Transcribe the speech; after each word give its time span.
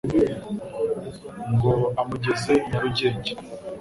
Ngo 1.53 1.73
amugeze 2.01 2.51
i 2.63 2.67
Nyarugenge 2.69 3.31